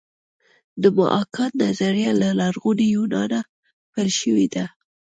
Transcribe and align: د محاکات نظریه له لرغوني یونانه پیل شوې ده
د 0.81 0.83
محاکات 0.97 1.51
نظریه 1.63 2.11
له 2.21 2.29
لرغوني 2.39 2.87
یونانه 2.95 3.39
پیل 3.91 4.09
شوې 4.19 4.47
ده 4.53 4.65